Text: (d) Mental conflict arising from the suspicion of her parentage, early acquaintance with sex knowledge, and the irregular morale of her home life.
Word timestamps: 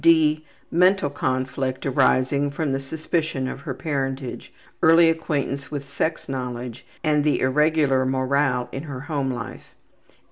(d) 0.03 0.43
Mental 0.71 1.11
conflict 1.11 1.85
arising 1.85 2.49
from 2.49 2.71
the 2.73 2.79
suspicion 2.79 3.47
of 3.47 3.59
her 3.59 3.73
parentage, 3.75 4.51
early 4.81 5.11
acquaintance 5.11 5.69
with 5.69 5.87
sex 5.87 6.27
knowledge, 6.27 6.83
and 7.03 7.23
the 7.23 7.39
irregular 7.39 8.03
morale 8.03 8.67
of 8.73 8.83
her 8.85 9.01
home 9.01 9.29
life. 9.31 9.75